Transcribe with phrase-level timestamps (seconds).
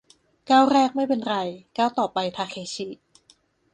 [0.49, 1.35] ก้าวแรกไม่เป็นไร
[1.77, 2.87] ก้าวต่อไปทาเคชิ